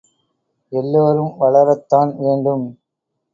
எல்லோரும் 0.71 1.33
வளரத்தான் 1.39 2.15
வேண்டும். 2.17 2.65